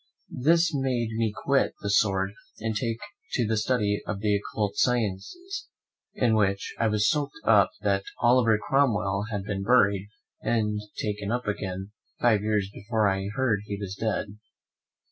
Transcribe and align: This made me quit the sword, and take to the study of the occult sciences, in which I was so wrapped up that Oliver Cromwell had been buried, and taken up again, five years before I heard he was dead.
This 0.39 0.73
made 0.73 1.09
me 1.15 1.31
quit 1.45 1.75
the 1.83 1.91
sword, 1.91 2.31
and 2.59 2.75
take 2.75 2.97
to 3.33 3.45
the 3.45 3.55
study 3.55 4.01
of 4.07 4.19
the 4.19 4.35
occult 4.35 4.75
sciences, 4.75 5.67
in 6.15 6.33
which 6.35 6.73
I 6.79 6.87
was 6.87 7.07
so 7.07 7.29
wrapped 7.45 7.45
up 7.45 7.71
that 7.81 8.05
Oliver 8.19 8.57
Cromwell 8.57 9.25
had 9.29 9.43
been 9.43 9.61
buried, 9.61 10.09
and 10.41 10.81
taken 10.97 11.31
up 11.31 11.45
again, 11.45 11.91
five 12.19 12.41
years 12.41 12.71
before 12.73 13.07
I 13.07 13.27
heard 13.27 13.61
he 13.65 13.77
was 13.79 13.93
dead. 13.93 14.39